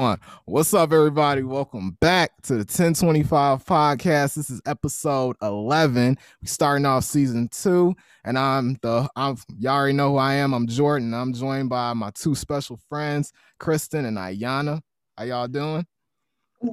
[0.00, 0.18] on.
[0.46, 1.42] What's up, everybody?
[1.42, 4.34] Welcome back to the 1025 podcast.
[4.34, 6.16] This is episode 11.
[6.40, 10.54] We starting off season two, and I'm the I'm y'all already know who I am.
[10.54, 11.12] I'm Jordan.
[11.12, 14.80] I'm joined by my two special friends, Kristen and Ayana.
[15.18, 15.86] How y'all doing?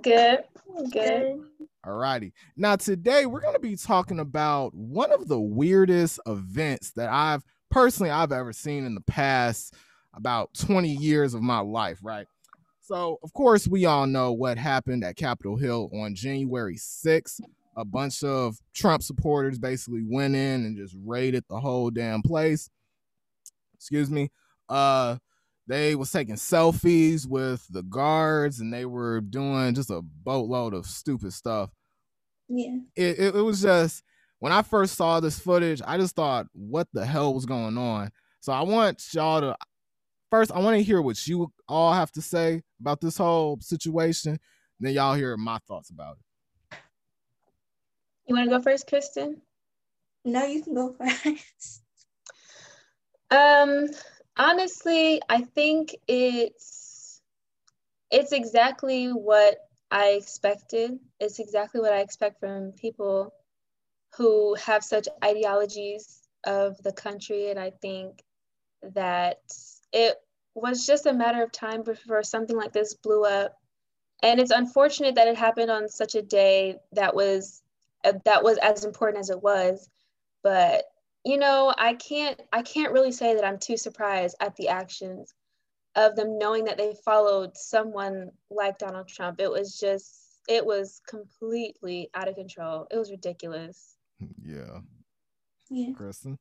[0.01, 0.45] Good.
[0.93, 1.41] Good.
[1.85, 2.31] All righty.
[2.55, 8.09] Now today we're gonna be talking about one of the weirdest events that I've personally
[8.09, 9.73] I've ever seen in the past
[10.13, 12.25] about 20 years of my life, right?
[12.87, 17.41] So, of course, we all know what happened at Capitol Hill on January 6th.
[17.75, 22.69] A bunch of Trump supporters basically went in and just raided the whole damn place.
[23.75, 24.31] Excuse me.
[24.69, 25.17] Uh
[25.67, 30.85] they was taking selfies with the guards and they were doing just a boatload of
[30.85, 31.69] stupid stuff.
[32.47, 32.77] Yeah.
[32.95, 34.01] It, it, it was just
[34.39, 38.11] when I first saw this footage, I just thought, what the hell was going on?
[38.39, 39.57] So I want y'all to
[40.29, 44.39] first, I want to hear what you all have to say about this whole situation.
[44.79, 46.77] Then y'all hear my thoughts about it.
[48.27, 49.41] You want to go first, Kristen?
[50.25, 51.81] No, you can go first.
[53.29, 53.87] Um,
[54.37, 57.21] honestly, I think it's
[58.09, 59.57] it's exactly what
[59.91, 60.97] I expected.
[61.19, 63.33] It's exactly what I expect from people
[64.15, 68.23] who have such ideologies of the country, and I think
[68.81, 69.41] that
[69.91, 70.15] it
[70.57, 73.57] was just a matter of time before something like this blew up.
[74.23, 77.61] And it's unfortunate that it happened on such a day that was
[78.03, 79.89] uh, that was as important as it was.
[80.43, 80.85] But
[81.23, 85.33] you know, I can't I can't really say that I'm too surprised at the actions
[85.95, 89.39] of them knowing that they followed someone like Donald Trump.
[89.39, 92.87] It was just it was completely out of control.
[92.89, 93.95] It was ridiculous.
[94.41, 94.79] Yeah.
[95.69, 95.93] Yeah.
[95.93, 96.39] Kristen.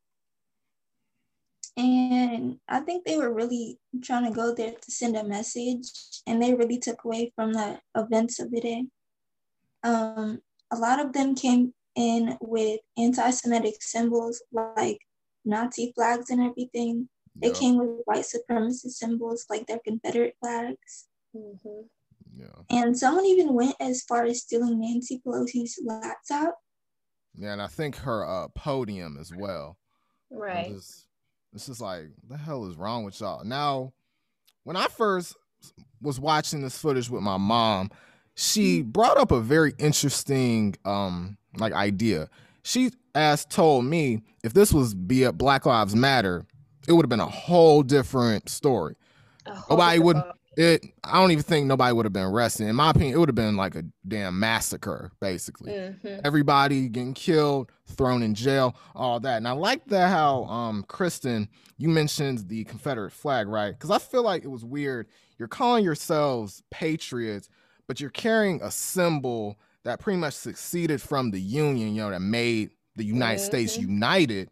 [1.76, 5.90] And I think they were really trying to go there to send a message,
[6.26, 8.84] and they really took away from the events of the day.
[9.82, 14.98] Um, a lot of them came in with anti Semitic symbols like
[15.44, 17.08] Nazi flags and everything.
[17.38, 21.06] They came with white supremacist symbols like their Confederate flags.
[21.36, 21.82] Mm-hmm.
[22.40, 22.46] Yeah.
[22.70, 26.58] And someone even went as far as stealing Nancy Pelosi's laptop.
[27.34, 29.76] Yeah, and I think her uh podium as well.
[30.30, 30.72] Right.
[30.72, 31.05] Just,
[31.56, 33.42] it's just like, the hell is wrong with y'all?
[33.42, 33.94] Now,
[34.64, 35.34] when I first
[36.02, 37.90] was watching this footage with my mom,
[38.34, 42.28] she brought up a very interesting um like idea.
[42.62, 46.44] She asked told me if this was be a Black Lives Matter,
[46.86, 48.94] it would have been a whole different story.
[49.70, 50.20] Nobody would
[50.56, 52.66] it I don't even think nobody would have been arrested.
[52.66, 55.72] In my opinion, it would have been like a damn massacre, basically.
[55.72, 56.20] Mm-hmm.
[56.24, 59.36] Everybody getting killed, thrown in jail, all that.
[59.36, 63.70] And I like that how um Kristen, you mentioned the Confederate flag, right?
[63.70, 65.06] Because I feel like it was weird.
[65.38, 67.48] You're calling yourselves patriots,
[67.86, 72.20] but you're carrying a symbol that pretty much succeeded from the Union, you know, that
[72.22, 73.82] made the United States Mhm.
[73.82, 74.50] united.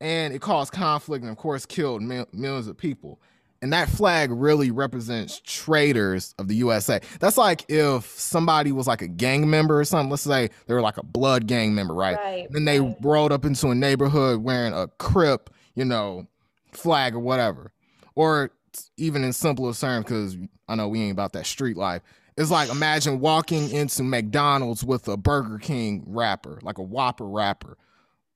[0.00, 3.20] And it caused conflict and, of course, killed mil- millions of people.
[3.62, 7.00] And that flag really represents traitors of the USA.
[7.20, 10.10] That's like if somebody was like a gang member or something.
[10.10, 12.16] Let's say they were like a blood gang member, right?
[12.16, 12.46] Right.
[12.50, 12.96] Then they right.
[13.00, 16.26] rolled up into a neighborhood wearing a Crip, you know,
[16.72, 17.72] flag or whatever.
[18.14, 18.50] Or
[18.96, 20.36] even in simpler terms, because
[20.68, 22.02] I know we ain't about that street life.
[22.36, 27.78] It's like imagine walking into McDonald's with a Burger King wrapper, like a Whopper wrapper.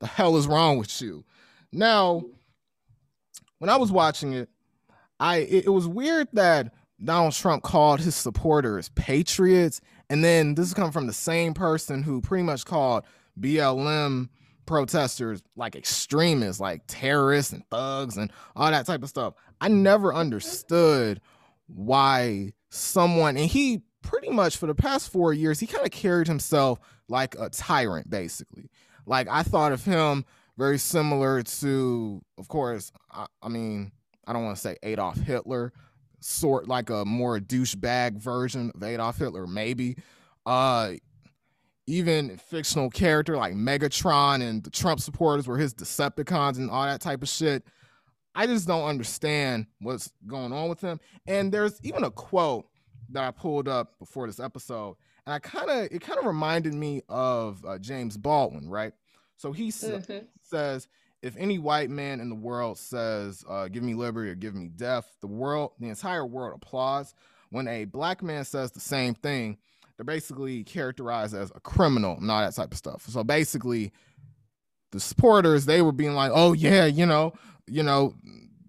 [0.01, 1.25] The hell is wrong with you?
[1.73, 2.25] Now,
[3.59, 4.49] when I was watching it,
[5.21, 6.73] I it, it was weird that
[7.03, 12.03] Donald Trump called his supporters patriots, and then this is coming from the same person
[12.03, 13.05] who pretty much called
[13.39, 14.29] BLM
[14.67, 19.35] protesters like extremists, like terrorists and thugs and all that type of stuff.
[19.61, 21.21] I never understood
[21.67, 26.27] why someone and he pretty much for the past four years he kind of carried
[26.27, 26.79] himself
[27.09, 28.71] like a tyrant basically
[29.07, 30.25] like i thought of him
[30.57, 33.93] very similar to of course i, I mean
[34.27, 35.73] i don't want to say adolf hitler
[36.21, 39.97] sort like a more douchebag version of adolf hitler maybe
[40.47, 40.93] uh
[41.87, 47.01] even fictional character like megatron and the trump supporters were his decepticons and all that
[47.01, 47.65] type of shit
[48.33, 51.01] I just don't understand what's going on with him.
[51.27, 52.69] And there's even a quote
[53.09, 54.97] that I pulled up before this episode,
[55.27, 58.93] and I kind of it kind of reminded me of uh, James Baldwin, right?
[59.37, 60.29] So he Mhm.
[60.43, 60.87] says,
[61.23, 64.69] "If any white man in the world says, uh, 'Give me liberty' or give me
[64.69, 67.15] death,' the world, the entire world applauds.
[67.51, 69.59] When a black man says the same thing,
[69.97, 73.07] they're basically characterized as a criminal and all that type of stuff.
[73.09, 73.93] So basically,
[74.93, 77.33] the supporters they were being like, "Oh yeah, you know,
[77.67, 78.15] you know,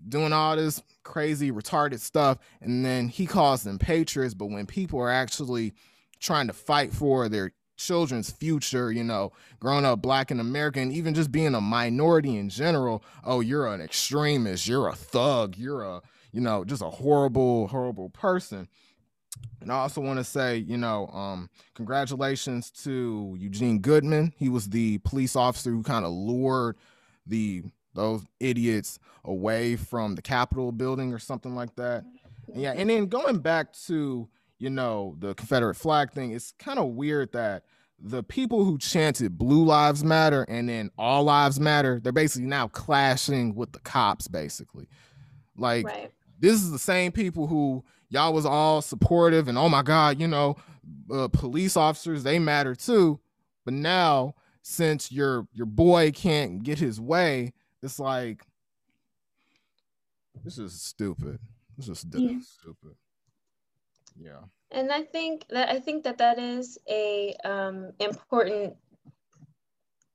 [0.08, 5.00] doing all this crazy retarded stuff and then he calls them patriots but when people
[5.00, 5.74] are actually
[6.20, 7.52] trying to fight for their
[7.86, 13.04] children's future you know growing up black and even just being a minority in general
[13.24, 16.02] oh you're an extremist you're a thug you're a
[16.32, 18.68] you know just a horrible horrible person
[19.62, 24.34] and I also want to say, you know, um, congratulations to Eugene Goodman.
[24.38, 26.78] He was the police officer who kind of lured
[27.26, 27.64] the
[27.94, 32.06] those idiots away from the Capitol building or something like that.
[32.48, 34.30] And yeah, and then going back to
[34.62, 37.64] you know the Confederate flag thing, it's kind of weird that
[38.00, 42.68] the people who chanted "Blue Lives Matter" and then "All Lives Matter," they're basically now
[42.68, 44.88] clashing with the cops, basically.
[45.58, 46.12] Like right.
[46.40, 50.28] this is the same people who y'all was all supportive and oh my god, you
[50.28, 50.58] know,
[51.12, 53.20] uh, police officers they matter too.
[53.66, 58.44] But now since your your boy can't get his way, it's like
[60.44, 61.40] this is stupid.
[61.78, 62.38] This is yeah.
[62.44, 62.96] stupid.
[64.20, 64.42] Yeah.
[64.72, 68.76] And I think that I think that that is a um, important.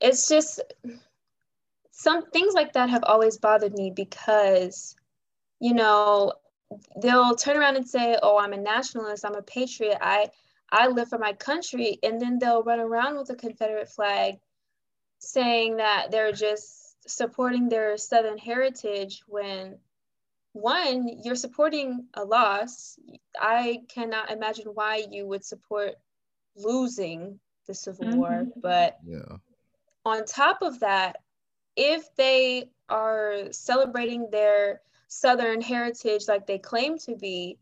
[0.01, 0.61] It's just
[1.91, 4.95] some things like that have always bothered me because,
[5.61, 6.33] you know,
[7.01, 9.25] they'll turn around and say, "Oh, I'm a nationalist.
[9.25, 9.99] I'm a patriot.
[10.01, 10.31] I
[10.71, 14.39] I live for my country," and then they'll run around with a Confederate flag,
[15.19, 19.79] saying that they're just supporting their Southern heritage when
[20.57, 22.99] one, you're supporting a loss.
[23.39, 25.95] I cannot imagine why you would support
[26.57, 28.19] losing the Civil mm-hmm.
[28.19, 28.47] War.
[28.57, 29.37] But yeah.
[30.05, 31.17] on top of that,
[31.77, 37.59] if they are celebrating their Southern heritage like they claim to be,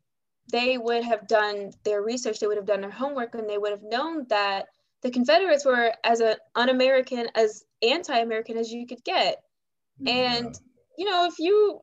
[0.52, 3.72] they would have done their research, they would have done their homework, and they would
[3.72, 4.66] have known that
[5.02, 9.42] the Confederates were as a, un-American, as anti-American as you could get.
[10.06, 10.58] And
[10.98, 11.80] you know, if you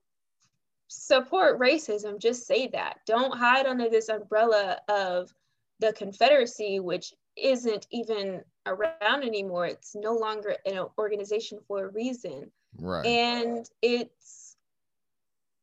[0.92, 2.98] support racism, just say that.
[3.06, 5.34] Don't hide under this umbrella of
[5.80, 9.66] the Confederacy, which isn't even around anymore.
[9.68, 12.52] It's no longer an organization for a reason.
[12.78, 13.06] Right.
[13.06, 14.58] And it's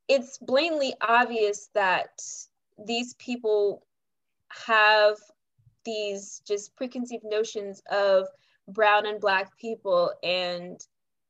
[0.09, 2.23] it's blatantly obvious that
[2.87, 3.85] these people
[4.49, 5.17] have
[5.85, 8.27] these just preconceived notions of
[8.69, 10.81] brown and black people and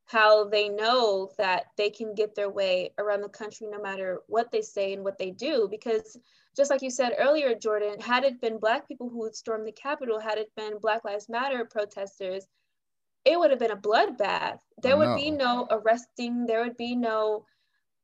[0.08, 4.50] how they know that they can get their way around the country no matter what
[4.50, 5.68] they say and what they do.
[5.70, 6.18] Because
[6.56, 9.70] just like you said earlier jordan had it been black people who would storm the
[9.70, 12.48] capitol had it been black lives matter protesters
[13.24, 14.58] it would have been a bloodbath.
[14.82, 15.66] There would be no.
[15.70, 16.46] arresting.
[16.46, 17.44] There would be no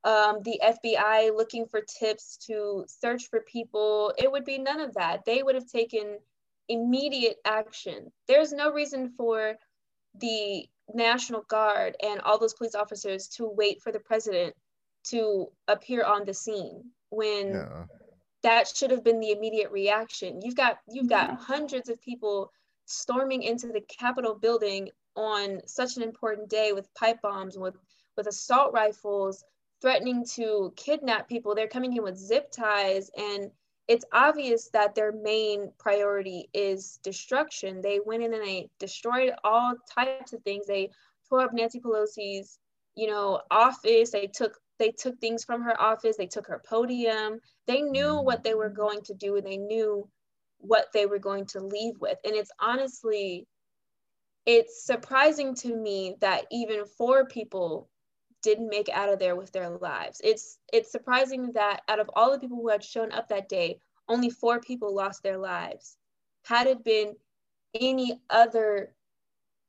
[0.04, 4.12] um, the fbi looking for tips to search for people.
[4.18, 5.24] It would be none of that.
[5.24, 6.18] They would have taken
[6.68, 8.12] immediate action.
[8.28, 9.54] There's no reason for
[10.20, 14.54] the National Guard and all those police officers to wait for the president
[15.04, 17.84] to appear on the scene when yeah.
[18.42, 20.40] that should have been the immediate reaction.
[20.42, 22.50] You've got you've got hundreds of people
[22.86, 27.76] storming into the Capitol building on such an important day with pipe bombs with
[28.16, 29.44] with assault rifles
[29.80, 31.54] threatening to kidnap people.
[31.54, 33.50] They're coming in with zip ties and
[33.86, 37.80] it's obvious that their main priority is destruction.
[37.82, 40.66] They went in and they destroyed all types of things.
[40.66, 40.90] They
[41.28, 42.58] tore up Nancy Pelosi's,
[42.94, 44.10] you know, office.
[44.10, 46.16] They took they took things from her office.
[46.16, 47.40] They took her podium.
[47.66, 48.24] They knew mm-hmm.
[48.24, 50.08] what they were going to do and they knew
[50.58, 52.18] what they were going to leave with.
[52.24, 53.46] And it's honestly
[54.46, 57.88] it's surprising to me that even four people
[58.44, 60.20] didn't make out of there with their lives.
[60.22, 63.80] It's it's surprising that out of all the people who had shown up that day,
[64.08, 65.96] only four people lost their lives.
[66.44, 67.16] Had it been
[67.74, 68.94] any other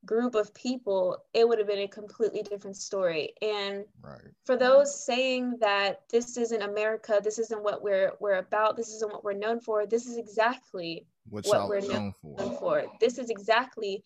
[0.05, 3.34] group of people, it would have been a completely different story.
[3.41, 4.22] And right.
[4.44, 9.12] for those saying that this isn't America, this isn't what we're we're about, this isn't
[9.12, 12.38] what we're known for, this is exactly what, what we're known for.
[12.60, 12.84] for.
[13.00, 14.03] This is exactly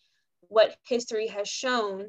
[0.48, 2.06] what history has shown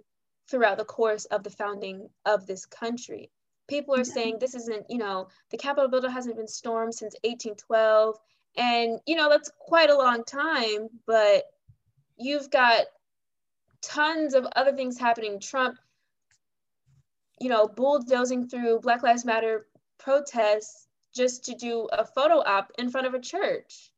[0.51, 3.31] throughout the course of the founding of this country.
[3.67, 8.17] People are saying this isn't, you know, the Capitol building hasn't been stormed since 1812.
[8.57, 11.45] And, you know, that's quite a long time, but
[12.17, 12.81] you've got
[13.81, 15.39] tons of other things happening.
[15.39, 15.77] Trump,
[17.39, 19.67] you know, bulldozing through Black Lives Matter
[19.97, 23.91] protests just to do a photo op in front of a church.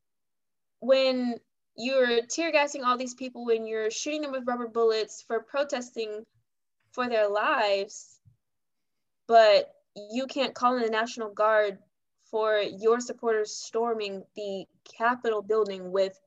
[0.79, 1.36] When
[1.75, 6.25] you're tear gassing all these people, when you're shooting them with rubber bullets for protesting
[6.93, 8.19] for their lives,
[9.27, 11.77] but you can't call in the National Guard
[12.31, 14.65] for your supporters storming the
[14.97, 16.19] Capitol building with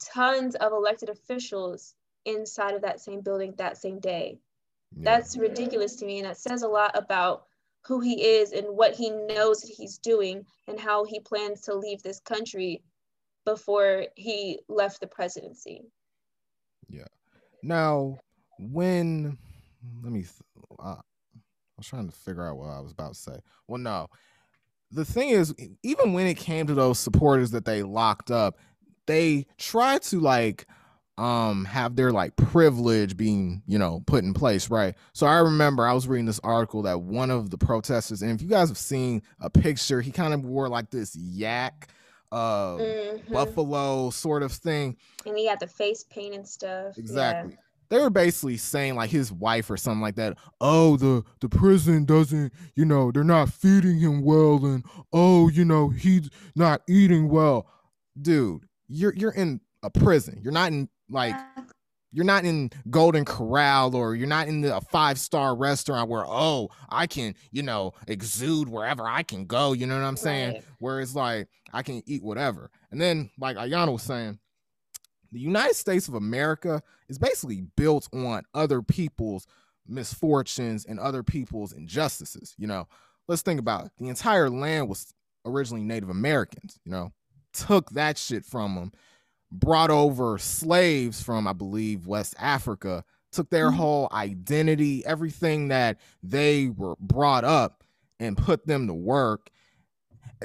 [0.00, 4.38] tons of elected officials inside of that same building that same day.
[4.96, 5.02] Yeah.
[5.04, 6.18] That's ridiculous to me.
[6.18, 7.44] And that says a lot about
[7.82, 11.74] who he is and what he knows that he's doing and how he plans to
[11.74, 12.82] leave this country
[13.44, 15.82] before he left the presidency.
[16.88, 17.06] Yeah.
[17.62, 18.18] Now,
[18.58, 19.38] when
[20.02, 20.24] let me,
[20.78, 21.02] uh, I
[21.76, 23.38] was trying to figure out what I was about to say.
[23.66, 24.08] Well, no,
[24.90, 28.58] the thing is, even when it came to those supporters that they locked up,
[29.06, 30.66] they tried to like
[31.18, 35.86] um have their like privilege being you know put in place right so i remember
[35.86, 38.78] i was reading this article that one of the protesters and if you guys have
[38.78, 41.88] seen a picture he kind of wore like this yak
[42.32, 43.32] uh mm-hmm.
[43.34, 44.96] buffalo sort of thing
[45.26, 47.58] and he had the face paint and stuff exactly yeah.
[47.90, 52.04] They were basically saying like his wife or something like that oh the the prison
[52.04, 57.28] doesn't you know they're not feeding him well and oh you know he's not eating
[57.28, 57.66] well
[58.20, 61.34] dude you're you're in a prison you're not in like
[62.12, 66.24] you're not in Golden Corral or you're not in the, a five star restaurant where
[66.26, 69.72] oh I can you know exude wherever I can go.
[69.72, 70.54] You know what I'm saying?
[70.54, 70.64] Right.
[70.78, 72.70] Where it's like I can eat whatever.
[72.90, 74.38] And then like Ayana was saying,
[75.32, 79.46] the United States of America is basically built on other people's
[79.86, 82.54] misfortunes and other people's injustices.
[82.58, 82.88] You know,
[83.28, 83.92] let's think about it.
[83.98, 85.12] The entire land was
[85.44, 86.78] originally Native Americans.
[86.84, 87.12] You know,
[87.52, 88.92] took that shit from them
[89.50, 93.76] brought over slaves from, I believe, West Africa, took their mm-hmm.
[93.76, 97.84] whole identity, everything that they were brought up,
[98.18, 99.50] and put them to work.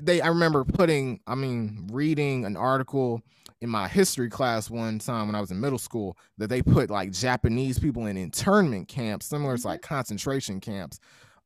[0.01, 3.21] They, I remember putting, I mean, reading an article
[3.65, 6.91] in my history class one time when I was in middle school that they put
[6.91, 9.93] like Japanese people in internment camps, similar to like mm-hmm.
[9.93, 10.99] concentration camps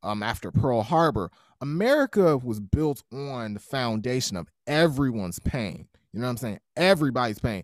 [0.03, 1.31] um, after Pearl Harbor.
[1.61, 5.87] America was built on the foundation of everyone's pain.
[6.11, 6.59] You know what I'm saying?
[6.75, 7.63] Everybody's pain.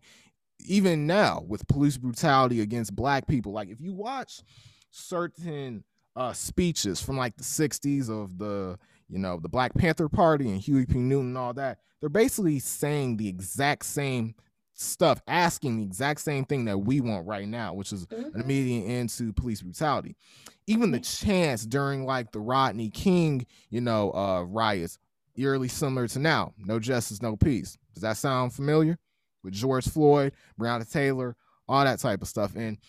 [0.65, 4.41] Even now with police brutality against black people, like if you watch
[4.89, 5.83] certain
[6.15, 10.61] uh speeches from like the 60s of the you know the Black Panther Party and
[10.61, 10.97] Huey P.
[10.99, 14.33] Newton and all that, they're basically saying the exact same
[14.75, 18.35] stuff, asking the exact same thing that we want right now, which is mm-hmm.
[18.35, 20.15] an immediate end to police brutality.
[20.67, 24.97] Even the chance during like the Rodney King, you know, uh riots,
[25.35, 26.53] eerily similar to now.
[26.57, 27.77] No justice, no peace.
[27.93, 28.97] Does that sound familiar?
[29.43, 31.35] With George Floyd, Breonna Taylor,
[31.69, 32.55] all that type of stuff.
[32.55, 32.79] And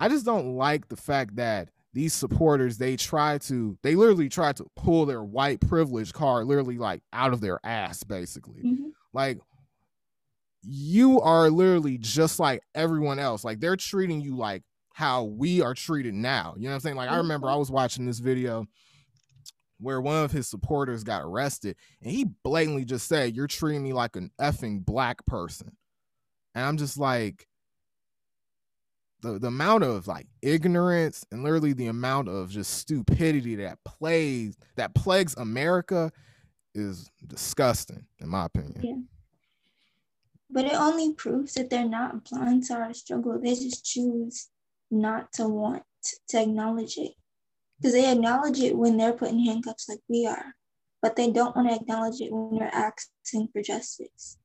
[0.00, 4.52] I just don't like the fact that these supporters they try to they literally try
[4.52, 8.88] to pull their white privilege card literally like out of their ass basically mm-hmm.
[9.14, 9.38] like
[10.68, 15.74] you are literally just like everyone else like they're treating you like how we are
[15.74, 17.54] treated now you know what i'm saying like i remember mm-hmm.
[17.54, 18.66] i was watching this video
[19.78, 23.92] where one of his supporters got arrested and he blatantly just said, You're treating me
[23.92, 25.76] like an effing black person.
[26.54, 27.46] And I'm just like,
[29.22, 34.56] the, the amount of like ignorance and literally the amount of just stupidity that plays
[34.76, 36.12] that plagues America
[36.74, 38.80] is disgusting, in my opinion.
[38.82, 39.15] Yeah.
[40.56, 43.38] But it only proves that they're not blind to our struggle.
[43.38, 44.48] They just choose
[44.90, 45.82] not to want
[46.30, 47.12] to acknowledge it
[47.76, 50.54] because they acknowledge it when they're put in handcuffs like we are,
[51.02, 54.38] but they don't want to acknowledge it when we're asking for justice.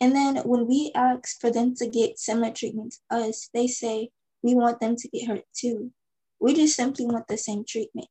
[0.00, 4.08] And then when we ask for them to get similar treatment to us, they say
[4.42, 5.92] we want them to get hurt too.
[6.40, 8.08] We just simply want the same treatment.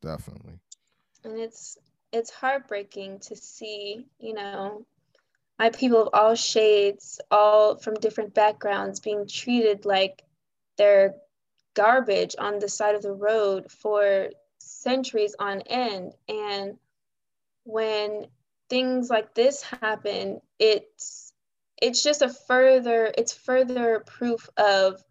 [0.00, 0.54] Definitely.
[1.22, 1.76] And it's
[2.12, 4.86] it's heartbreaking to see, you know,
[5.58, 10.22] my people of all shades, all from different backgrounds being treated like
[10.76, 11.14] they're
[11.74, 16.12] garbage on the side of the road for centuries on end.
[16.28, 16.78] And
[17.64, 18.26] when
[18.68, 21.32] things like this happen, it's
[21.80, 25.02] it's just a further it's further proof of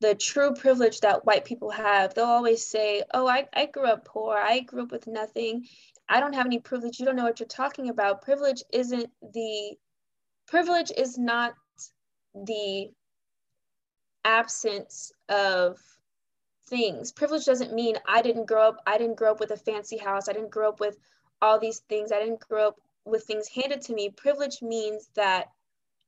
[0.00, 2.14] the true privilege that white people have.
[2.14, 5.66] They'll always say, Oh, I, I grew up poor, I grew up with nothing.
[6.08, 7.00] I don't have any privilege.
[7.00, 8.22] You don't know what you're talking about.
[8.22, 9.76] Privilege isn't the
[10.46, 11.54] privilege is not
[12.34, 12.90] the
[14.24, 15.78] absence of
[16.66, 17.12] things.
[17.12, 20.28] Privilege doesn't mean I didn't grow up, I didn't grow up with a fancy house,
[20.28, 20.98] I didn't grow up with
[21.42, 24.10] all these things, I didn't grow up with things handed to me.
[24.10, 25.48] Privilege means that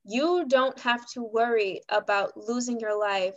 [0.05, 3.37] you don't have to worry about losing your life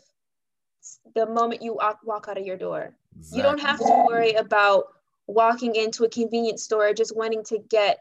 [1.16, 1.74] the moment you
[2.04, 2.96] walk out of your door.
[3.18, 3.38] Exactly.
[3.38, 4.86] You don't have to worry about
[5.30, 8.00] walking into a convenience store just wanting to get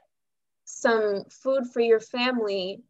[0.65, 2.81] some food for your family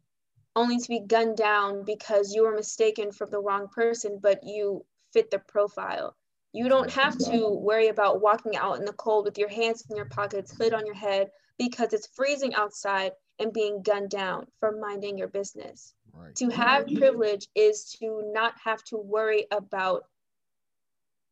[0.55, 4.85] only to be gunned down because you were mistaken for the wrong person, but you
[5.13, 6.15] fit the profile.
[6.53, 9.95] You don't have to worry about walking out in the cold with your hands in
[9.95, 14.71] your pockets, hood on your head, because it's freezing outside and being gunned down for
[14.71, 15.93] minding your business.
[16.13, 16.35] Right.
[16.35, 20.05] To have privilege is to not have to worry about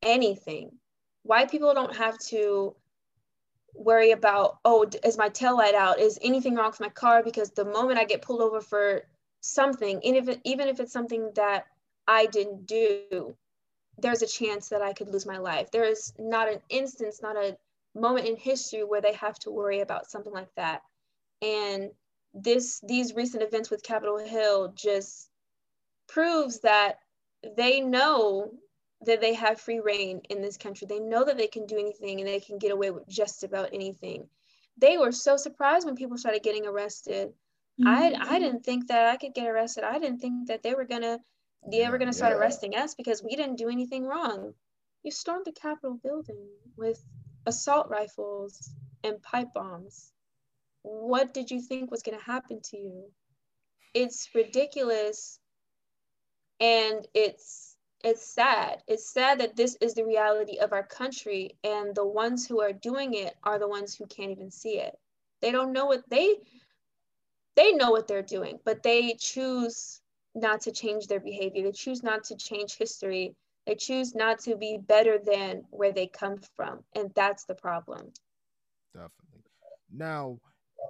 [0.03, 0.71] anything.
[1.23, 2.75] white people don't have to
[3.77, 5.99] worry about oh is my tail light out?
[5.99, 7.23] Is anything wrong with my car?
[7.23, 9.03] Because the moment i get pulled over for
[9.41, 11.65] something even if, it, even if it's something that
[12.07, 13.35] i didn't do
[13.99, 15.71] there's a chance that i could lose my life.
[15.71, 17.57] There is not an instance not a
[17.95, 20.81] moment in history where they have to worry about something like that.
[21.41, 21.91] And
[22.33, 25.29] this these recent events with capitol hill just
[26.07, 26.99] proves that
[27.55, 28.51] they know
[29.05, 30.87] that they have free rein in this country.
[30.87, 33.69] They know that they can do anything and they can get away with just about
[33.73, 34.27] anything.
[34.77, 37.29] They were so surprised when people started getting arrested.
[37.79, 37.87] Mm-hmm.
[37.87, 39.83] I I didn't think that I could get arrested.
[39.83, 41.19] I didn't think that they were gonna
[41.69, 42.39] they were gonna start yeah.
[42.39, 44.53] arresting us because we didn't do anything wrong.
[45.03, 47.03] You stormed the Capitol building with
[47.45, 48.71] assault rifles
[49.03, 50.11] and pipe bombs.
[50.81, 53.11] What did you think was gonna happen to you?
[53.93, 55.39] It's ridiculous
[56.59, 57.66] and it's
[58.03, 58.83] it's sad.
[58.87, 62.73] It's sad that this is the reality of our country, and the ones who are
[62.73, 64.97] doing it are the ones who can't even see it.
[65.41, 66.37] They don't know what they
[67.55, 70.01] they know what they're doing, but they choose
[70.35, 71.63] not to change their behavior.
[71.63, 73.35] They choose not to change history.
[73.65, 78.11] They choose not to be better than where they come from, and that's the problem.
[78.93, 79.43] Definitely.
[79.91, 80.39] Now,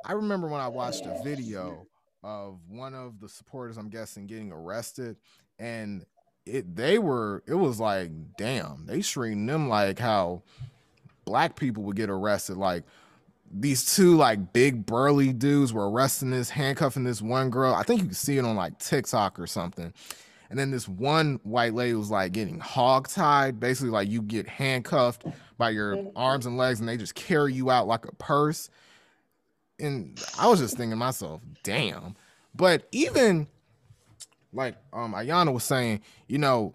[0.06, 1.88] I remember when I watched a video
[2.24, 5.18] of one of the supporters, I'm guessing, getting arrested,
[5.58, 6.06] and
[6.48, 10.42] it they were it was like damn they treating them like how
[11.28, 12.58] black people would get arrested.
[12.58, 12.84] Like
[13.52, 17.76] these two like big burly dudes were arresting this handcuffing this one girl.
[17.76, 19.94] I think you can see it on like tiktok or something.
[20.50, 24.48] And then this one white lady was like getting hog tied basically like you get
[24.48, 25.26] handcuffed
[25.58, 28.70] by your arms and legs and they just carry you out like a purse.
[29.80, 32.16] And i was just thinking myself damn.
[32.56, 33.48] But even
[34.54, 36.74] like um Ayana was saying, you know,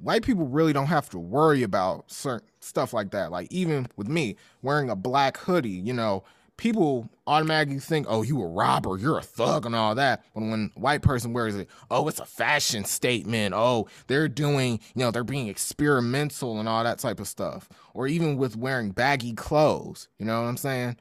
[0.00, 3.30] white people really don't have to worry about certain stuff like that.
[3.30, 6.24] Like even with me wearing a black hoodie, you know,
[6.56, 10.22] people automatically think, oh, you a robber, you're a thug and all that.
[10.34, 13.54] But when white person wears it, oh, it's a fashion statement.
[13.54, 17.68] Oh, they're doing, you know, they're being experimental and all that type of stuff.
[17.94, 20.96] Or even with wearing baggy clothes, you know what I'm saying?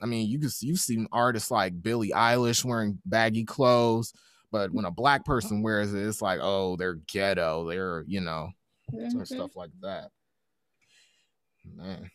[0.00, 4.12] I mean, you can you've seen artists like Billie Eilish wearing baggy clothes.
[4.52, 7.68] But when a black person wears it, it's like, oh, they're ghetto.
[7.68, 8.50] They're, you know,
[8.92, 9.24] mm-hmm.
[9.24, 10.10] stuff like that.
[11.64, 12.10] Man.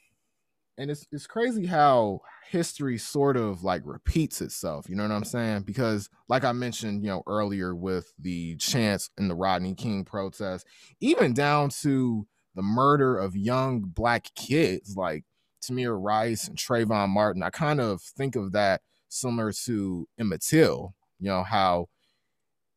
[0.78, 2.22] And it's it's crazy how
[2.52, 4.88] history sort of like repeats itself.
[4.88, 5.64] You know what I'm saying?
[5.64, 10.68] Because like I mentioned, you know, earlier with the chance in the Rodney King protest,
[11.00, 15.24] even down to the murder of young black kids like
[15.64, 20.94] Tamir Rice and Trayvon Martin, I kind of think of that similar to Emmett Till.
[21.20, 21.88] You know how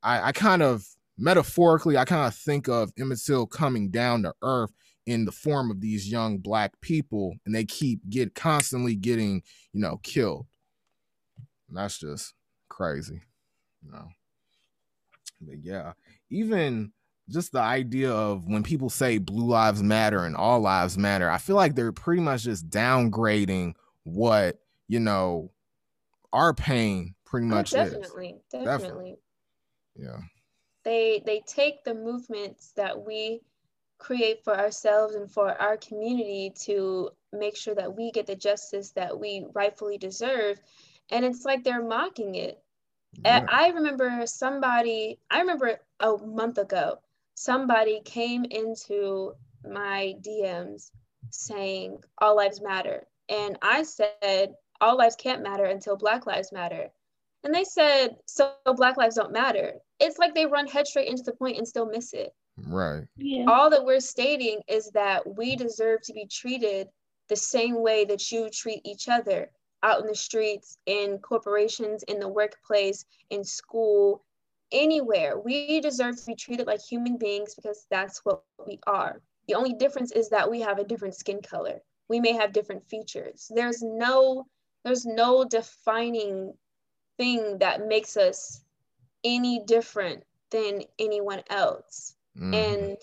[0.03, 0.85] I, I kind of
[1.19, 4.73] metaphorically, I kind of think of Emmett Till coming down to earth
[5.07, 9.81] in the form of these young black people, and they keep get constantly getting, you
[9.81, 10.47] know, killed.
[11.69, 12.35] And that's just
[12.69, 13.21] crazy,
[13.85, 14.09] you know.
[15.41, 15.93] But yeah,
[16.31, 16.93] even
[17.29, 21.39] just the idea of when people say blue lives matter and all lives matter, I
[21.39, 24.59] feel like they're pretty much just downgrading what,
[24.89, 25.53] you know,
[26.33, 28.43] our pain pretty oh, much oh, definitely, is.
[28.53, 28.65] Definitely.
[28.65, 29.17] Definitely
[29.97, 30.21] yeah.
[30.85, 33.43] They they take the movements that we
[33.99, 38.91] create for ourselves and for our community to make sure that we get the justice
[38.93, 40.61] that we rightfully deserve.
[41.11, 42.63] And it's like they're mocking it.
[43.25, 43.45] Yeah.
[43.49, 47.01] i remember somebody i remember a month ago
[47.35, 49.35] somebody came into
[49.69, 50.93] my dms
[51.31, 53.07] saying all lives matter.
[53.29, 56.91] And i said all lives can't matter until black lives matter
[57.45, 59.75] and they said, so Black lives don't matter.
[59.99, 62.35] It's like they run head straight into the point and still miss it.
[62.67, 63.05] Right.
[63.17, 63.47] Yeah.
[63.49, 66.89] All that we're stating is that we deserve to be treated
[67.29, 69.51] the same way that you treat each other
[69.83, 74.23] out in the streets, in corporations, in the workplace, in school,
[74.73, 75.39] anywhere.
[75.39, 79.21] We deserve to be treated like human beings because that's what we are.
[79.49, 81.81] The only difference is that we have a different skin color.
[82.09, 83.51] We may have different features.
[83.55, 84.47] There's no
[84.85, 86.55] there's no defining
[87.21, 88.63] thing that makes us
[89.25, 92.17] any different than anyone else.
[92.35, 92.97] Mm.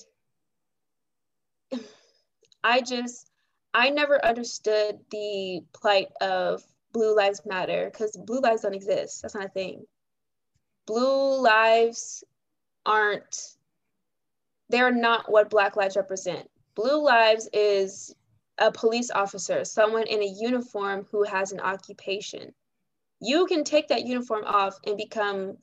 [1.71, 1.83] And
[2.63, 3.29] I just,
[3.75, 9.21] I never understood the plight of Blue Lives Matter because Blue Lives don't exist.
[9.21, 9.85] That's not a thing.
[10.87, 12.23] Blue lives
[12.87, 13.55] aren't,
[14.69, 16.49] they're not what Black lives represent.
[16.73, 18.15] Blue lives is
[18.57, 22.51] a police officer, someone in a uniform who has an occupation
[23.19, 25.57] you can take that uniform off and become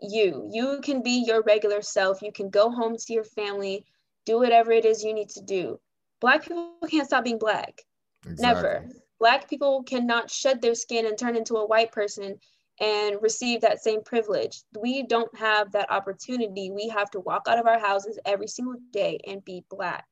[0.00, 0.48] you.
[0.52, 2.22] You can be your regular self.
[2.22, 3.84] You can go home to your family,
[4.26, 5.78] do whatever it is you need to do.
[6.20, 7.82] Black people can't stop being black.
[8.26, 8.62] Exactly.
[8.62, 8.88] Never.
[9.20, 12.38] Black people cannot shed their skin and turn into a white person
[12.80, 14.62] and receive that same privilege.
[14.78, 16.70] We don't have that opportunity.
[16.70, 20.06] We have to walk out of our houses every single day and be Black.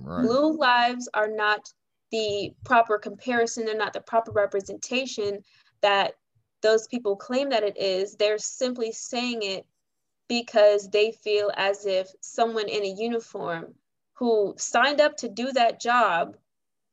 [0.00, 0.22] Right.
[0.22, 1.72] Blue lives are not
[2.10, 5.44] the proper comparison, they're not the proper representation
[5.80, 6.14] that
[6.62, 8.16] those people claim that it is.
[8.16, 9.66] They're simply saying it
[10.28, 13.74] because they feel as if someone in a uniform
[14.14, 16.36] who signed up to do that job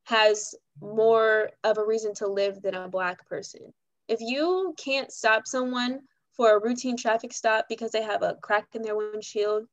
[0.05, 3.73] has more of a reason to live than a Black person.
[4.07, 5.99] If you can't stop someone
[6.31, 9.67] for a routine traffic stop because they have a crack in their windshield,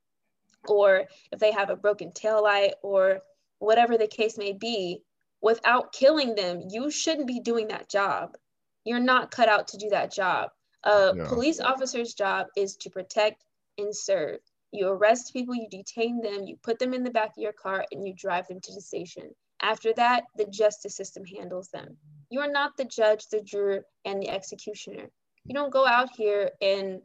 [0.67, 3.21] or if they have a broken tail light, or
[3.59, 5.03] whatever the case may be,
[5.41, 8.37] without killing them, you shouldn't be doing that job.
[8.85, 10.51] You're not cut out to do that job.
[10.85, 11.27] A yeah.
[11.27, 13.44] police officer's job is to protect
[13.79, 14.40] and serve.
[14.73, 17.87] You arrest people, you detain them, you put them in the back of your car,
[17.92, 19.31] and you drive them to the station.
[19.62, 21.97] After that, the justice system handles them.
[22.29, 25.11] You are not the judge, the juror, and the executioner.
[25.44, 27.01] You don't go out here and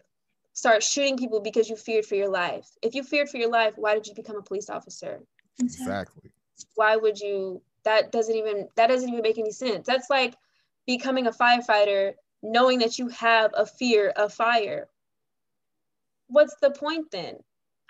[0.53, 2.67] start shooting people because you feared for your life.
[2.81, 5.19] If you feared for your life, why did you become a police officer?
[5.59, 6.31] Exactly.
[6.75, 7.61] Why would you?
[7.83, 9.87] That doesn't even that doesn't even make any sense.
[9.87, 10.35] That's like
[10.89, 14.89] becoming a firefighter knowing that you have a fear of fire.
[16.29, 17.35] What's the point then?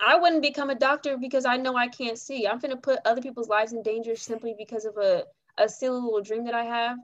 [0.06, 2.46] I wouldn't become a doctor because I know I can't see.
[2.46, 5.24] I'm going to put other people's lives in danger simply because of a,
[5.58, 6.98] a silly little dream that I have.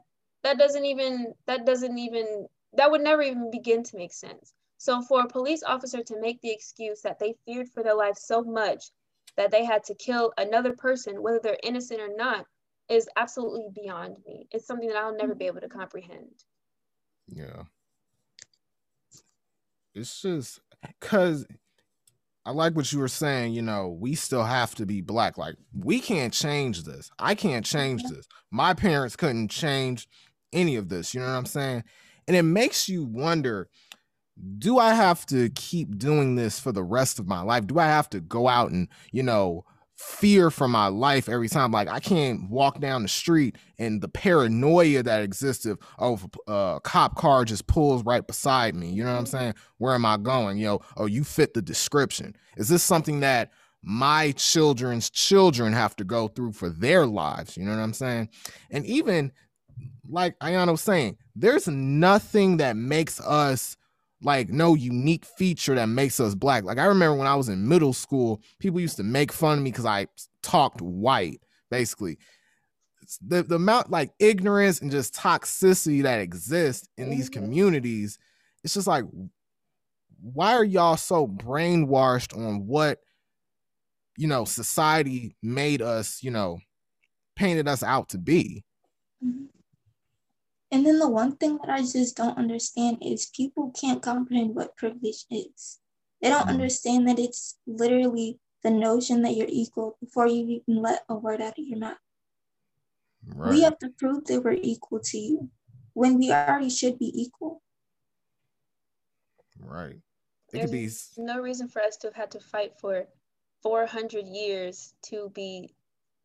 [0.43, 4.51] That doesn't even, that doesn't even, that would never even begin to make sense.
[4.77, 8.17] So for a police officer to make the excuse that they feared for their life
[8.17, 8.83] so much
[9.37, 12.45] that they had to kill another person, whether they're innocent or not,
[12.89, 14.47] is absolutely beyond me.
[14.51, 16.43] It's something that I'll never be able to comprehend.
[17.27, 17.63] Yeah.
[19.93, 21.47] It's just because
[22.45, 23.53] I like what you were saying.
[23.53, 25.37] You know, we still have to be black.
[25.37, 27.09] Like, we can't change this.
[27.17, 28.27] I can't change this.
[28.51, 30.07] My parents couldn't change
[30.53, 31.13] any of this.
[31.13, 31.83] You know what I'm saying?
[32.27, 33.69] And it makes you wonder
[34.57, 37.67] do I have to keep doing this for the rest of my life?
[37.67, 39.63] Do I have to go out and, you know,
[39.95, 41.71] fear for my life every time.
[41.71, 46.79] Like I can't walk down the street and the paranoia that exists of oh, a
[46.83, 48.89] cop car just pulls right beside me.
[48.89, 49.37] You know what I'm mm-hmm.
[49.37, 49.55] saying?
[49.77, 50.57] Where am I going?
[50.57, 52.35] You know, oh, you fit the description.
[52.57, 57.55] Is this something that my children's children have to go through for their lives?
[57.55, 58.29] You know what I'm saying?
[58.71, 59.31] And even
[60.09, 63.77] like Ayana was saying, there's nothing that makes us
[64.21, 66.63] like no unique feature that makes us black.
[66.63, 69.63] Like I remember when I was in middle school, people used to make fun of
[69.63, 70.07] me because I
[70.41, 72.17] talked white, basically.
[73.21, 77.43] the the amount like ignorance and just toxicity that exists in these mm-hmm.
[77.43, 78.17] communities,
[78.63, 79.05] it's just like
[80.21, 82.99] why are y'all so brainwashed on what
[84.17, 86.59] you know society made us, you know,
[87.35, 88.63] painted us out to be?
[89.23, 89.45] Mm-hmm.
[90.71, 94.75] And then the one thing that I just don't understand is people can't comprehend what
[94.75, 95.79] privilege is.
[96.21, 96.49] They don't mm-hmm.
[96.49, 101.41] understand that it's literally the notion that you're equal before you even let a word
[101.41, 101.97] out of your mouth.
[103.27, 103.51] Right.
[103.51, 105.49] We have to prove that we're equal to you
[105.93, 107.61] when we already should be equal.
[109.59, 109.97] Right.
[110.53, 111.23] It There's be...
[111.23, 113.05] no reason for us to have had to fight for
[113.63, 115.73] 400 years to be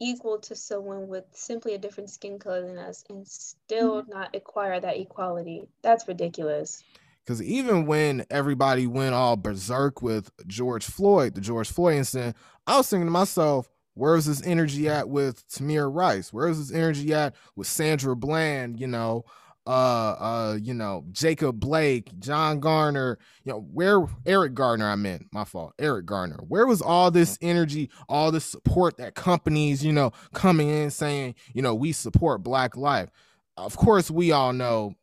[0.01, 4.11] equal to someone with simply a different skin color than us and still mm-hmm.
[4.11, 5.69] not acquire that equality.
[5.83, 6.83] That's ridiculous.
[7.25, 12.37] Because even when everybody went all berserk with George Floyd, the George Floyd incident,
[12.67, 16.33] I was thinking to myself, where's this energy at with Tamir Rice?
[16.33, 18.81] Where's this energy at with Sandra Bland?
[18.81, 19.25] You know,
[19.71, 25.27] uh uh you know Jacob Blake, John Garner, you know where Eric Garner I meant
[25.33, 26.39] my fault Eric Garner.
[26.49, 31.35] Where was all this energy all this support that companies you know coming in saying
[31.55, 33.11] you know we support black life?
[33.57, 34.95] Of course we all know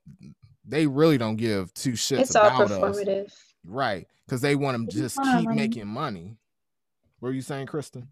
[0.65, 3.27] they really don't give two shits it's about all performative.
[3.27, 6.35] us right because they want to just keep making money.
[7.19, 8.09] What are you saying Kristen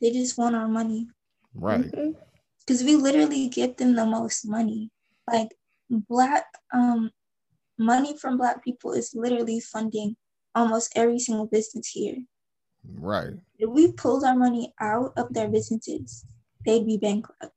[0.00, 1.08] they just want our money.
[1.54, 1.90] Right.
[1.90, 2.86] Because mm-hmm.
[2.86, 4.90] we literally give them the most money.
[5.26, 5.48] Like
[5.90, 7.10] black um,
[7.78, 10.16] money from black people is literally funding
[10.54, 12.16] almost every single business here.
[12.86, 13.34] Right.
[13.58, 16.24] If we pulled our money out of their businesses,
[16.64, 17.52] they'd be bankrupt.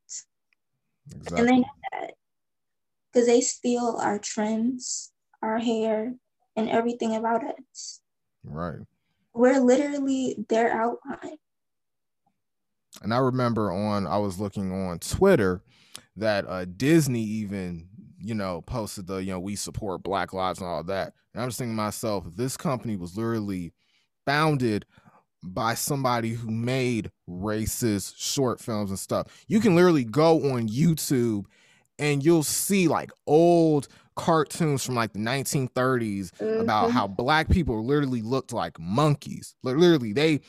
[1.14, 1.38] Exactly.
[1.38, 2.14] And they know that
[3.12, 5.12] because they steal our trends,
[5.42, 6.14] our hair,
[6.56, 8.00] and everything about us.
[8.44, 8.80] Right.
[9.34, 11.38] We're literally their outline.
[13.02, 15.62] And I remember on I was looking on Twitter
[16.16, 17.87] that uh, Disney even
[18.28, 21.14] you know, posted the, you know, we support Black Lives and all that.
[21.32, 23.72] And I'm just thinking to myself, this company was literally
[24.26, 24.84] founded
[25.42, 29.44] by somebody who made racist short films and stuff.
[29.48, 31.46] You can literally go on YouTube
[31.98, 36.60] and you'll see like old cartoons from like the 1930s mm-hmm.
[36.60, 39.54] about how black people literally looked like monkeys.
[39.62, 40.40] Literally, they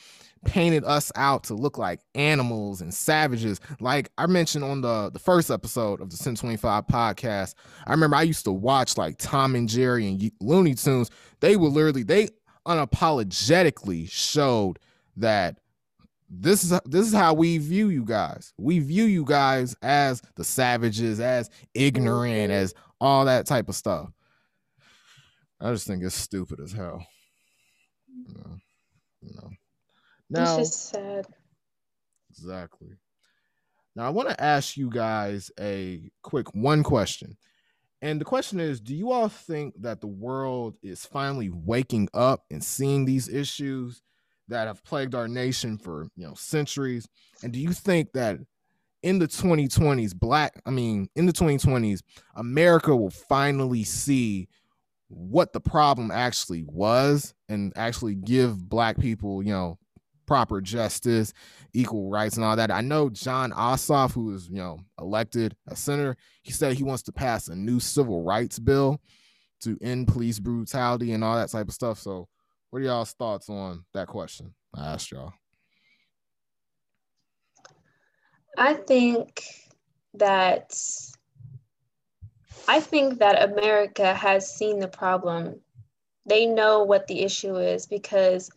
[0.46, 3.60] painted us out to look like animals and savages.
[3.80, 8.24] Like I mentioned on the the first episode of the 1025 podcast, I remember I
[8.24, 11.10] used to watch like Tom and Jerry and Looney Tunes.
[11.40, 12.30] They were literally they
[12.68, 14.80] unapologetically showed
[15.18, 15.60] that
[16.30, 18.54] this is this is how we view you guys.
[18.58, 22.52] We view you guys as the savages, as ignorant, mm-hmm.
[22.52, 24.12] as all that type of stuff.
[25.60, 27.06] I just think it's stupid as hell.
[28.08, 28.58] You know,
[29.22, 29.50] you know.
[30.30, 31.28] Now, it's just sad.
[32.30, 32.90] Exactly.
[33.96, 37.38] Now I want to ask you guys a quick one question.
[38.02, 42.46] And the question is, do you all think that the world is finally waking up
[42.50, 44.02] and seeing these issues
[44.48, 47.10] that have plagued our nation for, you know, centuries?
[47.44, 48.38] And do you think that
[49.04, 52.02] in the 2020s, black, I mean, in the 2020s,
[52.36, 54.48] America will finally see
[55.10, 59.78] what the problem actually was and actually give black people, you know,
[60.30, 61.34] proper justice,
[61.74, 62.70] equal rights, and all that.
[62.70, 67.02] I know Jon Ossoff, who is you know elected a senator, he said he wants
[67.04, 69.02] to pass a new civil rights bill
[69.62, 71.98] to end police brutality and all that type of stuff.
[71.98, 72.28] So,
[72.70, 74.54] what are y'all's thoughts on that question?
[74.76, 75.34] I asked y'all.
[78.56, 79.44] I think
[80.14, 80.72] that
[82.68, 85.60] I think that America has seen the problem.
[86.28, 88.52] They know what the issue is because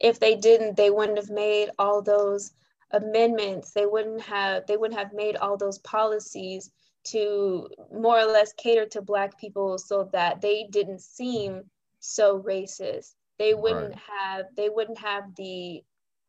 [0.00, 2.52] if they didn't, they wouldn't have made all those
[2.92, 3.72] amendments.
[3.72, 6.70] They wouldn't have they wouldn't have made all those policies
[7.04, 11.62] to more or less cater to black people so that they didn't seem
[12.00, 13.14] so racist.
[13.38, 14.02] They wouldn't right.
[14.18, 15.82] have they wouldn't have the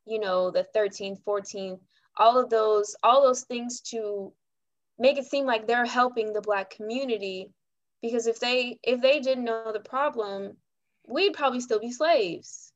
[0.06, 1.80] you know the 13 14
[2.18, 4.34] all of those all those things to
[4.98, 7.50] make it seem like they're helping the black community
[8.02, 10.58] because if they if they didn't know the problem
[11.08, 12.74] we'd probably still be slaves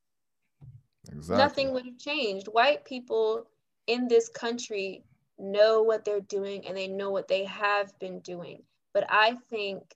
[1.12, 1.38] Exactly.
[1.38, 2.48] Nothing would have changed.
[2.48, 3.48] White people
[3.88, 5.04] in this country
[5.38, 8.64] know what they're doing and they know what they have been doing.
[8.94, 9.96] But I think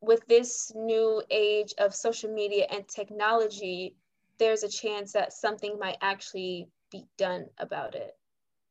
[0.00, 3.94] with this new age of social media and technology,
[4.38, 8.16] there's a chance that something might actually be done about it.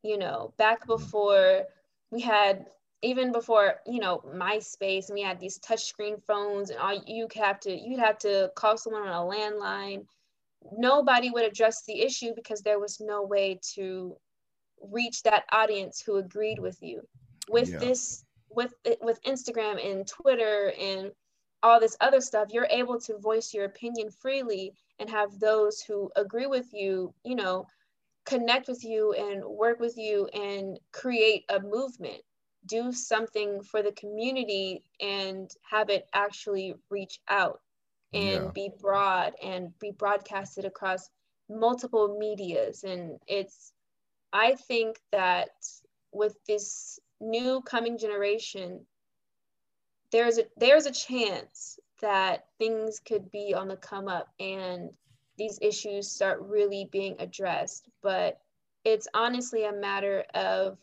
[0.03, 0.91] You know, back mm-hmm.
[0.91, 1.63] before
[2.11, 2.67] we had
[3.01, 7.59] even before you know MySpace, and we had these touchscreen phones, and all you have
[7.61, 10.05] to you'd have to call someone on a landline
[10.71, 14.15] nobody would address the issue because there was no way to
[14.91, 17.01] reach that audience who agreed with you.
[17.49, 17.79] With yeah.
[17.79, 21.11] this with with instagram and twitter and
[21.63, 26.11] all this other stuff you're able to voice your opinion freely and have those who
[26.15, 27.65] agree with you you know
[28.25, 32.21] connect with you and work with you and create a movement.
[32.65, 37.59] Do something for the community and have it actually reach out
[38.13, 38.51] and yeah.
[38.53, 41.09] be broad and be broadcasted across
[41.49, 42.83] multiple medias.
[42.83, 43.73] And it's
[44.35, 45.51] i think that
[46.11, 48.83] with this new coming generation
[50.11, 54.89] there's a there's a chance that things could be on the come up and
[55.37, 57.89] these issues start really being addressed.
[58.01, 58.39] But
[58.83, 60.77] it's honestly a matter of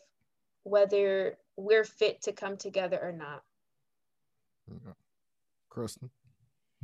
[0.63, 3.43] whether we're fit to come together or not.
[5.69, 6.09] Kristen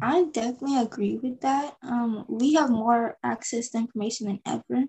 [0.02, 1.76] I definitely agree with that.
[1.82, 4.86] Um, we have more access to information than ever,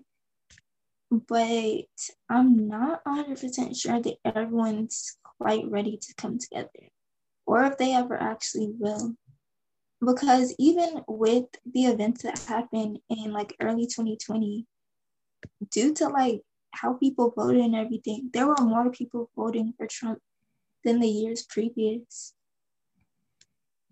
[1.09, 1.87] but
[2.29, 6.89] I'm not 100% sure that everyone's quite ready to come together
[7.47, 9.15] or if they ever actually will.
[10.05, 14.65] Because even with the events that happened in like early 2020,
[15.71, 16.41] due to like
[16.71, 20.19] how people voted and everything, there were more people voting for Trump
[20.83, 22.33] than the years previous.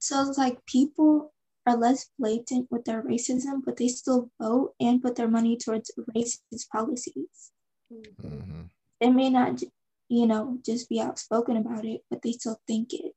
[0.08, 1.34] So it's like people
[1.65, 5.91] are less blatant with their racism, but they still vote and put their money towards
[6.15, 7.52] racist policies.
[7.91, 8.62] Mm-hmm.
[9.02, 9.62] They may not,
[10.08, 13.13] you know, just be outspoken about it, but they still think it.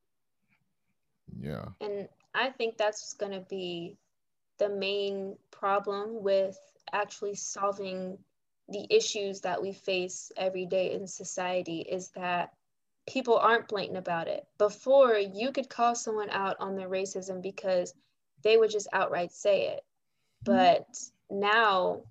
[1.40, 1.66] Yeah.
[1.81, 3.96] And I think that's going to be
[4.59, 6.59] the main problem with
[6.92, 8.18] actually solving
[8.68, 12.53] the issues that we face every day in society is that
[13.09, 14.47] people aren't blatant about it.
[14.59, 17.95] Before, you could call someone out on their racism because
[18.43, 19.85] they would just outright say it.
[20.47, 20.57] Mm-hmm.
[20.57, 21.41] But mm-hmm.
[21.41, 22.03] now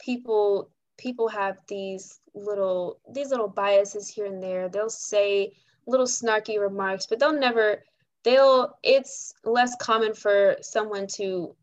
[0.00, 4.68] people people have these little these little biases here and there.
[4.68, 5.52] They'll say
[5.86, 7.82] little snarky remarks, but they'll never
[8.22, 11.54] they'll it's less common for someone to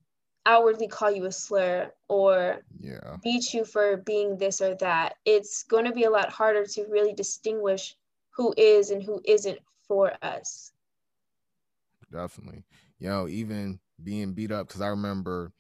[0.45, 3.17] outwardly call you a slur or Yeah.
[3.23, 5.15] beat you for being this or that.
[5.25, 7.95] It's going to be a lot harder to really distinguish
[8.31, 10.71] who is and who isn't for us.
[12.11, 12.63] Definitely.
[12.99, 15.53] You know, even being beat up because I remember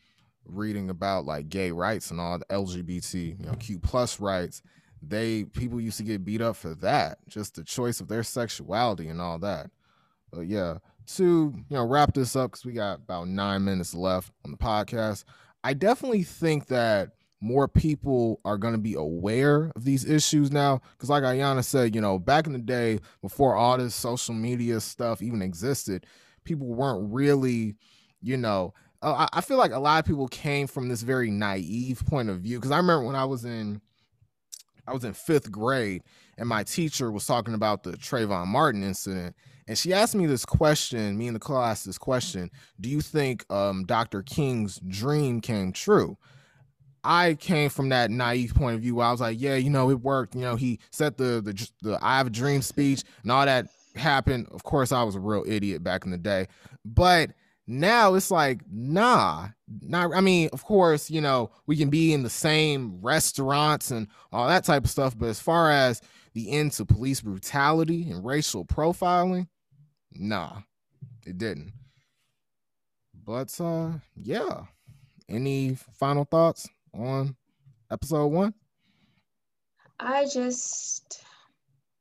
[0.45, 4.61] reading about like gay rights and all the LGBT, you know, Q plus rights.
[5.01, 9.07] They people used to get beat up for that, just the choice of their sexuality
[9.07, 9.71] and all that.
[10.31, 10.77] But yeah,
[11.15, 14.57] to you know wrap this up because we got about nine minutes left on the
[14.57, 15.23] podcast.
[15.63, 20.81] I definitely think that more people are going to be aware of these issues now.
[20.93, 24.79] Because like ayana said you know back in the day before all this social media
[24.79, 26.05] stuff even existed
[26.43, 27.75] people weren't really
[28.21, 32.03] you know uh, I, feel like a lot of people came from this very naive
[32.05, 32.59] point of view.
[32.59, 33.81] Because i remember when i was in
[34.87, 36.03] i was in fifth grade
[36.37, 39.35] and my teacher was talking about the Trayvon Martin incident
[39.67, 43.45] and she asked me this question me and the class this question do you think
[43.51, 46.17] um, dr king's dream came true
[47.03, 48.95] I came from that naive point of view.
[48.95, 50.35] where I was like, yeah, you know, it worked.
[50.35, 53.67] You know, he said the the the I have a dream speech and all that
[53.95, 54.47] happened.
[54.51, 56.47] Of course, I was a real idiot back in the day,
[56.85, 57.31] but
[57.67, 59.49] now it's like, nah,
[59.81, 60.11] not.
[60.13, 64.47] I mean, of course, you know, we can be in the same restaurants and all
[64.47, 66.01] that type of stuff, but as far as
[66.33, 69.47] the end to police brutality and racial profiling,
[70.13, 70.57] nah,
[71.25, 71.73] it didn't.
[73.23, 74.65] But uh, yeah.
[75.29, 76.67] Any final thoughts?
[76.93, 77.35] On
[77.91, 78.53] episode one?
[79.99, 81.23] I just,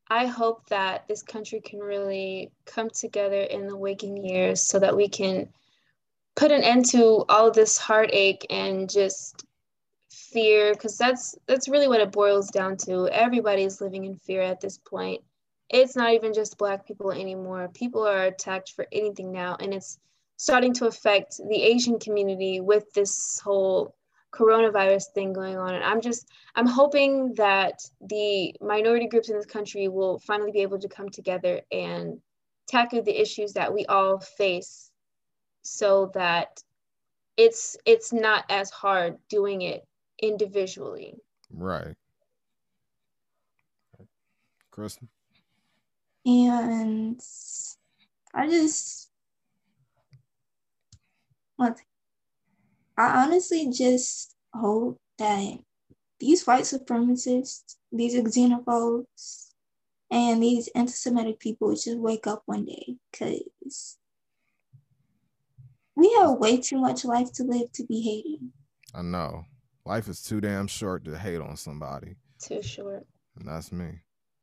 [0.09, 4.97] I hope that this country can really come together in the waking years so that
[4.97, 5.49] we can
[6.37, 9.45] put an end to all of this heartache and just
[10.11, 13.09] fear because that's that's really what it boils down to.
[13.09, 15.23] Everybody's living in fear at this point.
[15.69, 17.69] It's not even just black people anymore.
[17.75, 19.99] People are attacked for anything now and it's
[20.41, 23.95] starting to affect the asian community with this whole
[24.33, 25.75] coronavirus thing going on.
[25.75, 30.61] And i'm just i'm hoping that the minority groups in this country will finally be
[30.61, 32.21] able to come together and
[32.69, 34.91] tackle the issues that we all face
[35.63, 36.63] so that
[37.37, 39.87] it's it's not as hard doing it
[40.23, 41.15] individually.
[41.53, 41.97] Right.
[44.71, 45.09] Kristen
[46.27, 47.21] and
[48.35, 49.11] i just
[51.57, 51.79] what
[53.01, 55.59] I honestly just hope that
[56.19, 59.53] these white supremacists, these xenophobes,
[60.11, 63.97] and these anti-Semitic people just wake up one day because
[65.97, 68.53] we have way too much life to live to be hating.
[68.95, 69.47] I know.
[69.87, 72.17] Life is too damn short to hate on somebody.
[72.39, 73.07] Too short.
[73.39, 74.01] And that's me.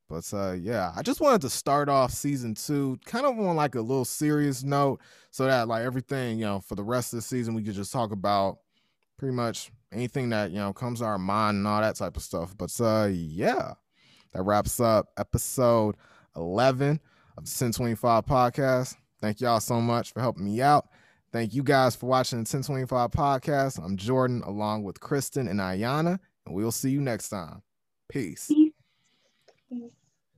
[0.09, 3.75] But uh yeah, I just wanted to start off season two kind of on like
[3.75, 7.21] a little serious note so that like everything, you know, for the rest of the
[7.21, 8.59] season we could just talk about
[9.17, 12.23] pretty much anything that, you know, comes to our mind and all that type of
[12.23, 12.55] stuff.
[12.57, 13.73] But uh yeah,
[14.33, 15.95] that wraps up episode
[16.35, 16.99] 11
[17.37, 18.95] of the 1025 podcast.
[19.19, 20.87] Thank y'all so much for helping me out.
[21.33, 23.83] Thank you guys for watching the 1025 podcast.
[23.83, 27.61] I'm Jordan along with Kristen and Ayana, and we'll see you next time.
[28.09, 28.49] Peace.
[29.69, 30.06] Peace.